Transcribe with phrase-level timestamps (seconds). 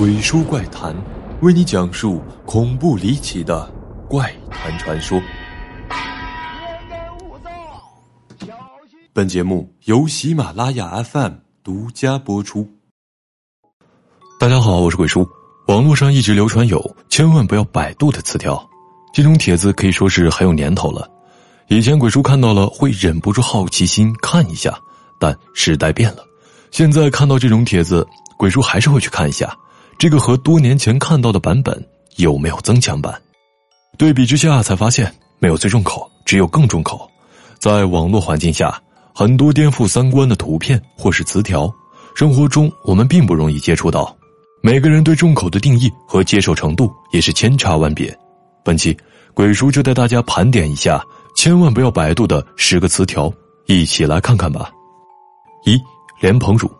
[0.00, 0.96] 鬼叔怪谈，
[1.42, 3.70] 为你讲述恐怖离奇的
[4.08, 5.20] 怪谈传说。
[9.12, 11.32] 本节目由喜马拉雅 FM
[11.62, 12.66] 独家播出。
[14.38, 15.28] 大家好，我是鬼叔。
[15.66, 18.66] 网络上一直流传有“千万不要百度”的词条，
[19.12, 21.06] 这种帖子可以说是很有年头了。
[21.68, 24.80] 以前鬼叔看到了会忍不住好奇心看一下，
[25.18, 26.24] 但时代变了，
[26.70, 28.08] 现在看到这种帖子，
[28.38, 29.54] 鬼叔还是会去看一下。
[30.00, 31.78] 这个和多年前看到的版本
[32.16, 33.14] 有没有增强版？
[33.98, 37.06] 对比之下，才发现没有最重口，只有更重口。
[37.58, 38.80] 在网络环境下，
[39.14, 41.70] 很多颠覆三观的图片或是词条，
[42.14, 44.16] 生活中我们并不容易接触到。
[44.62, 48.18] 每个人对重口的定义和接受程度也是千差万别。
[48.64, 48.96] 本期
[49.34, 51.04] 鬼叔就带大家盘点一下，
[51.36, 53.30] 千万不要百度的十个词条，
[53.66, 54.70] 一起来看看吧。
[55.66, 55.78] 一
[56.20, 56.70] 莲蓬乳，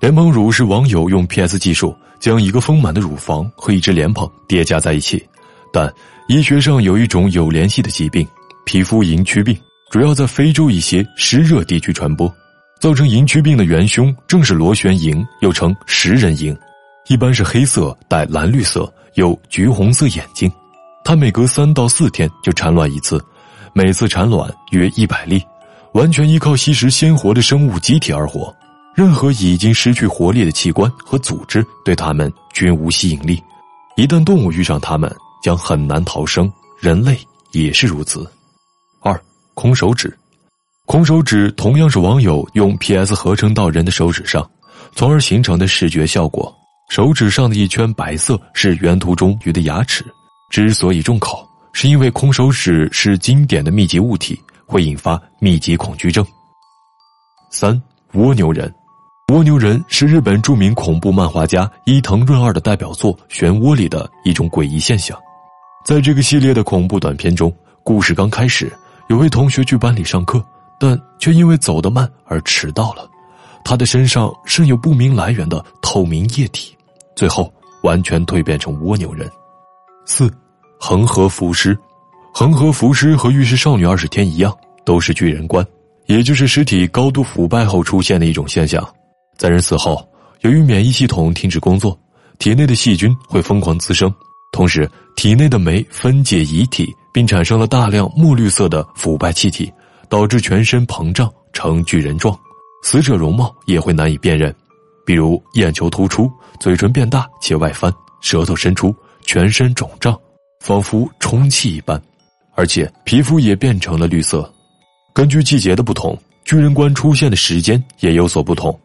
[0.00, 1.96] 莲蓬乳是网友用 PS 技术。
[2.20, 5.26] 将一个丰满的乳房和一只莲蓬叠加在一起，
[5.72, 5.90] 但
[6.28, 8.28] 医学上有一种有联系的疾病——
[8.66, 9.58] 皮肤银区病，
[9.90, 12.30] 主要在非洲一些湿热地区传播。
[12.78, 16.54] 造成银区病的元凶正是螺旋蝇，又称食人蝇，
[17.08, 20.52] 一般是黑色带蓝绿色，有橘红色眼睛。
[21.02, 23.18] 它每隔三到四天就产卵一次，
[23.72, 25.42] 每次产卵约一百粒，
[25.94, 28.54] 完全依靠吸食鲜活的生物机体而活。
[29.00, 33.42] 任何已经失去活力的器官和组织对它们均无吸引力，
[33.96, 35.10] 一旦动物遇上它们，
[35.42, 36.52] 将很难逃生。
[36.78, 37.18] 人类
[37.52, 38.30] 也是如此。
[39.00, 39.18] 二，
[39.54, 40.14] 空手指，
[40.84, 44.46] 空手指同样是网友用 PS 合成到人的手指上，
[44.94, 46.54] 从而形成的视觉效果。
[46.90, 50.04] 手指上的一圈白色是原图中鱼的牙齿。
[50.50, 56.22] 之所以重口，是因为空手指是经典的密集物体，会引发密集恐惧症。
[57.50, 58.70] 三，蜗牛人。
[59.30, 65.16] 蜗牛人是日本著名恐怖漫画家伊藤润二的代表作《漩涡》里的一种诡异现象。
[65.84, 67.54] 在这个系列的恐怖短片中，
[67.84, 68.72] 故事刚开始，
[69.08, 70.44] 有位同学去班里上课，
[70.80, 73.08] 但却因为走得慢而迟到了。
[73.64, 76.76] 他的身上渗有不明来源的透明液体，
[77.14, 77.52] 最后
[77.84, 79.30] 完全蜕变成蜗牛人。
[80.06, 80.28] 四，
[80.80, 81.78] 恒河浮尸。
[82.34, 84.52] 恒河浮尸和浴室少女二十天一样，
[84.84, 85.64] 都是巨人观，
[86.06, 88.84] 也就是尸体高度腐败后出现的一种现象。
[89.40, 90.06] 在人死后，
[90.42, 91.98] 由于免疫系统停止工作，
[92.38, 94.14] 体内的细菌会疯狂滋生，
[94.52, 94.86] 同时
[95.16, 99.72] 体内的酶分解遗体，并产生了大量墨绿色的腐败气体，
[100.10, 102.38] 导致全身膨胀成巨人状。
[102.82, 104.54] 死者容貌也会难以辨认，
[105.06, 106.30] 比如眼球突出、
[106.60, 107.90] 嘴唇变大且外翻、
[108.20, 110.14] 舌头伸出、全身肿胀，
[110.62, 111.98] 仿佛充气一般，
[112.54, 114.52] 而且皮肤也变成了绿色。
[115.14, 116.14] 根据季节的不同，
[116.44, 118.78] 巨人观出现的时间也有所不同。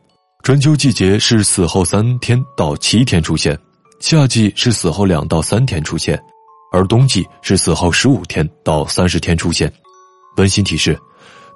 [0.45, 3.59] 春秋季节是死后三天到七天出现，
[3.99, 6.21] 夏季是死后两到三天出现，
[6.71, 9.73] 而冬季是死后十五天到三十天出现。
[10.37, 10.95] 温馨提示：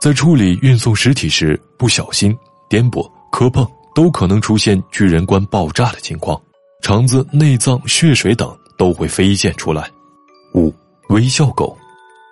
[0.01, 2.35] 在处理运送尸体时，不小心
[2.67, 3.63] 颠簸、磕碰
[3.93, 6.41] 都可能出现巨人观爆炸的情况，
[6.81, 9.87] 肠子、内脏、血水等都会飞溅出来。
[10.55, 10.73] 五
[11.09, 11.77] 微笑狗，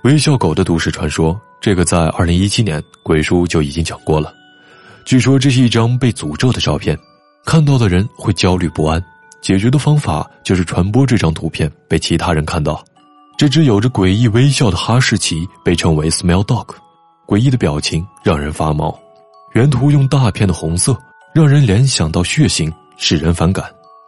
[0.05, 4.33] 微笑狗的都市传说，这个在二零一七年鬼叔就已经讲过了。
[5.07, 6.99] 据说这是一张被诅咒的照片，
[7.45, 9.01] 看到的人会焦虑不安。
[9.41, 12.83] 解决的方法就是传播这张图片被其他人看到。
[13.37, 16.75] 这只有着诡异微笑的哈士奇被称为 “Smell Dog”，
[17.25, 18.99] 诡异的表情让人发毛。
[19.53, 20.93] 原图用大片的红色，
[21.33, 23.63] 让人联想到血腥，使人反感。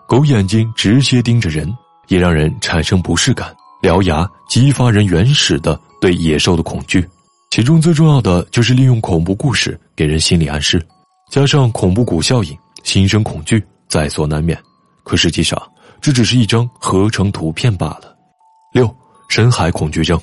[0.05, 1.73] 狗眼睛直接盯着人，
[2.09, 3.55] 也让人产生不适感。
[3.81, 7.07] 獠牙激发人原始的对野兽的恐惧。
[7.49, 10.85] 其中最重要的就是利用恐怖故事给人心理暗示，
[11.31, 14.57] 加上恐怖谷效应，心生恐惧在所难免。
[15.03, 15.59] 可实际上，
[15.99, 18.15] 这只是一张合成图片罢了。
[18.71, 18.95] 六，
[19.29, 20.19] 深海恐惧症。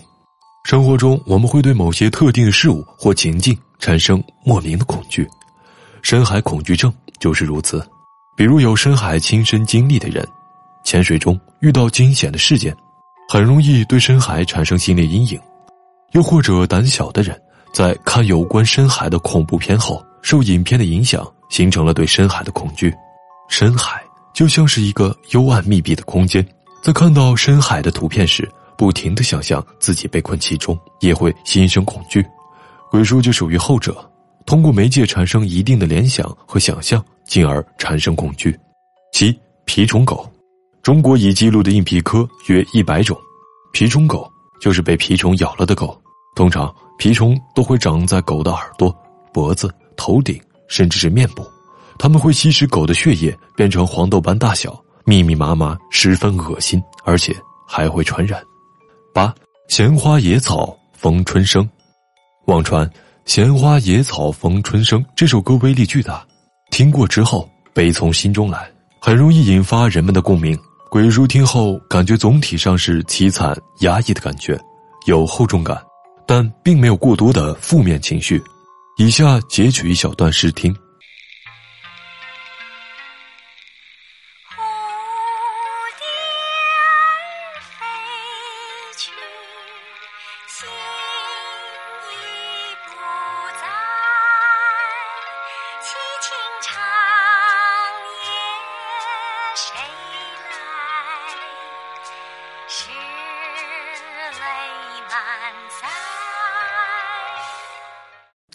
[0.64, 5.28] 生活中我们会对某些特定的事物或情境产生莫名的恐惧，
[6.02, 7.84] 深海恐惧症就是如此。
[8.36, 10.24] 比如有深海亲身经历的人，
[10.84, 12.72] 潜水中遇到惊险的事件，
[13.28, 15.40] 很容易对深海产生心理阴影。
[16.12, 17.40] 又或者胆小的人，
[17.72, 22.94] 在看有关深海的恐怖片后，受影片的影响，形成了对深海的恐惧。
[23.48, 24.02] 深海
[24.34, 26.46] 就像是一个幽暗密闭的空间，
[26.82, 32.24] 在看到深海的图片时，不停的想象自己被困其中，也会心生恐惧。
[32.90, 33.96] 鬼叔就属于后者，
[34.44, 38.58] 通过媒介产生一定的联想和想象，进而产生恐惧。
[39.12, 39.36] 七
[39.66, 40.30] 蜱虫狗，
[40.82, 43.18] 中国已记录的硬皮科约一百种，
[43.72, 44.30] 蜱虫狗。
[44.60, 46.00] 就是被蜱虫咬了的狗，
[46.34, 48.94] 通常蜱虫都会长在狗的耳朵、
[49.32, 51.46] 脖子、头顶，甚至是面部。
[51.98, 57.34] 它们会吸食狗的血液，变成黄豆般大小，密密麻麻，十分恶心，而且
[57.66, 58.42] 还会传染。
[59.14, 59.34] 八，
[59.68, 61.68] 闲花野草逢春生。
[62.46, 62.88] 网传
[63.24, 66.24] “闲花野草逢春生”这首歌威力巨大，
[66.70, 68.70] 听过之后悲从心中来，
[69.00, 70.56] 很容易引发人们的共鸣。
[70.96, 74.58] 鬼叔听后感觉总体上是凄惨压抑的感觉，
[75.04, 75.78] 有厚重感，
[76.26, 78.42] 但并没有过多的负面情绪。
[78.96, 80.74] 以下截取一小段试听。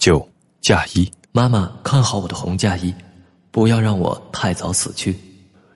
[0.01, 0.27] 九
[0.61, 2.91] 嫁衣，妈妈看好我的红嫁衣，
[3.51, 5.15] 不要让我太早死去。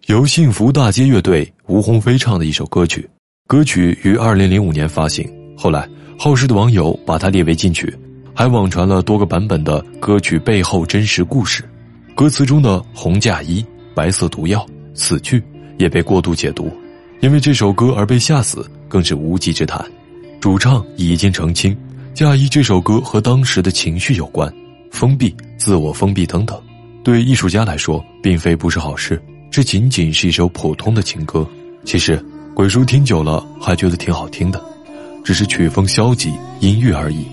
[0.07, 3.07] 由幸福大街乐队吴鸿飞唱的一首歌曲，
[3.45, 5.31] 歌曲于二零零五年发行。
[5.55, 5.87] 后来
[6.17, 7.95] 好事的网友把它列为禁曲，
[8.33, 11.63] 还网传了多个版本的歌曲背后真实故事。
[12.15, 13.63] 歌词中的红嫁衣、
[13.93, 15.43] 白色毒药、死去
[15.77, 16.75] 也被过度解读，
[17.21, 19.85] 因为这首歌而被吓死更是无稽之谈。
[20.41, 21.77] 主唱已经澄清。
[22.15, 24.49] 嫁衣这首歌和当时的情绪有关，
[24.89, 26.57] 封闭、自我封闭等等，
[27.03, 29.21] 对艺术家来说并非不是好事。
[29.51, 31.45] 这仅仅是一首普通的情歌，
[31.83, 32.17] 其实
[32.53, 34.63] 鬼叔听久了还觉得挺好听的，
[35.25, 36.31] 只是曲风消极，
[36.61, 37.25] 音乐而已。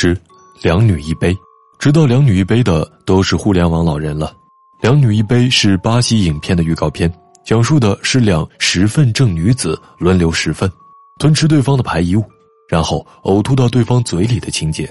[0.00, 0.16] 十，
[0.62, 1.36] 两女一杯，
[1.76, 4.32] 知道两女一杯的都是互联网老人了。
[4.80, 7.12] 两女一杯是巴西影片的预告片，
[7.44, 10.70] 讲述的是两十份正女子轮流十份，
[11.18, 12.22] 吞吃对方的排遗物，
[12.68, 14.88] 然后呕吐到对方嘴里的情节。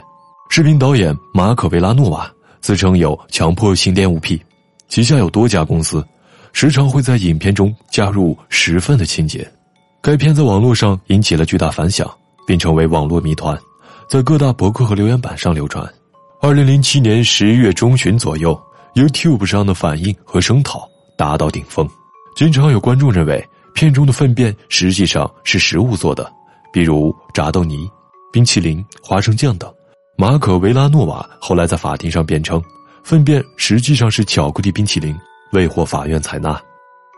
[0.50, 4.38] 视频导演马可维拉诺瓦自称有强迫性恋物癖，
[4.90, 6.06] 旗下有多家公司，
[6.52, 9.50] 时常会在影片中加入十份的情节。
[10.02, 12.14] 该片在网络上引起了巨大反响，
[12.46, 13.58] 并成为网络谜团。
[14.08, 15.86] 在各大博客和留言板上流传。
[16.40, 18.58] 二零零七年十一月中旬左右
[18.96, 20.88] ，YouTube 上的反应和声讨
[21.18, 21.86] 达到顶峰。
[22.34, 26.32] 经常有观众认为片中的粪便实际上是食物做的，
[26.72, 27.90] 比如炸豆泥、
[28.32, 29.70] 冰淇淋、花生酱等。
[30.18, 32.64] 马可维拉诺瓦后来在法庭上辩称，
[33.04, 35.14] 粪便实际上是巧克力冰淇淋，
[35.52, 36.58] 未获法院采纳。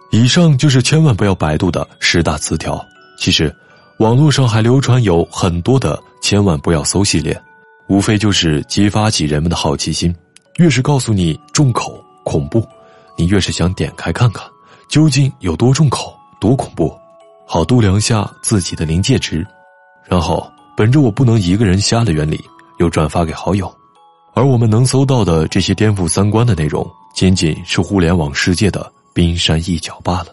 [0.10, 2.84] 以上就是千万不要百度的十大词条。
[3.20, 3.56] 其实。
[4.00, 7.36] 网络上还流传有很多的“千万不要搜”系列，
[7.88, 10.16] 无非就是激发起人们的好奇心。
[10.58, 12.64] 越是告诉你重口恐怖，
[13.18, 14.46] 你越是想点开看看，
[14.88, 16.96] 究竟有多重口、多恐怖，
[17.48, 19.44] 好度量下自己的临界值。
[20.06, 20.48] 然后
[20.78, 22.40] 本着我不能一个人瞎的原理，
[22.78, 23.76] 又转发给好友。
[24.36, 30.28] 而我们能搜到的这些颠覆三观的内容，仅仅是互联网世界的冰山一角罢了。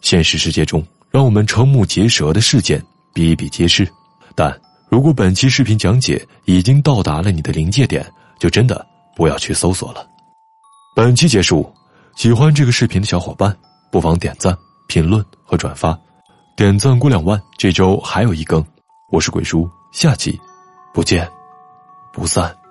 [0.00, 2.84] 现实世界中，让我们瞠目结舌的事件。
[3.14, 3.88] 比比皆是，
[4.34, 4.52] 但
[4.88, 8.06] 如果本期视频讲解已经到达了你的临界点，
[8.38, 10.06] 就真的不要去搜索了。
[10.94, 11.70] 本期结束，
[12.16, 13.54] 喜欢这个视频的小伙伴
[13.90, 14.56] 不妨点赞、
[14.88, 15.98] 评论和转发，
[16.56, 18.64] 点赞过两万，这周还有一更。
[19.10, 20.38] 我是鬼叔，下期
[20.94, 21.28] 不见
[22.12, 22.65] 不散。